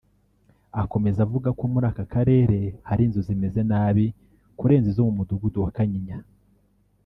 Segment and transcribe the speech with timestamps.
[0.81, 4.05] Akomeza avuga ko muri aka karere hari inzu zimeze nabi
[4.59, 6.17] kurenza izo mu mudugudu wa Kanyinya